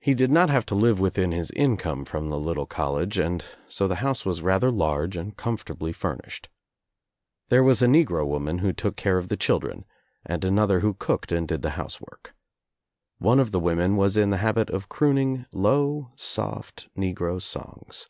He 0.00 0.14
did 0.14 0.32
not 0.32 0.50
have 0.50 0.66
to 0.66 0.74
live 0.74 0.98
within 0.98 1.30
his 1.30 1.52
income 1.52 2.04
from 2.04 2.28
the 2.28 2.40
little 2.40 2.66
college, 2.66 3.18
and 3.18 3.44
BO 3.78 3.86
the 3.86 3.94
house 4.02 4.24
was 4.26 4.42
rather 4.42 4.68
large 4.68 5.16
and 5.16 5.36
comfortably 5.36 5.92
fur 5.92 6.16
nished. 6.16 6.46
There 7.50 7.62
was 7.62 7.80
a 7.80 7.86
negro 7.86 8.26
woman 8.26 8.58
who 8.58 8.72
took 8.72 8.96
care 8.96 9.16
of 9.16 9.28
the 9.28 9.36
children 9.36 9.84
and 10.26 10.42
another 10.44 10.80
who 10.80 10.92
cooked 10.92 11.30
and 11.30 11.46
did 11.46 11.62
the 11.62 11.70
house 11.78 12.00
work. 12.00 12.34
One 13.18 13.38
of 13.38 13.52
the 13.52 13.60
women 13.60 13.96
was 13.96 14.16
in 14.16 14.30
the 14.30 14.38
habit 14.38 14.70
of 14.70 14.88
crooning 14.88 15.46
low 15.52 16.10
soft 16.16 16.88
negro 16.98 17.40
songs. 17.40 18.08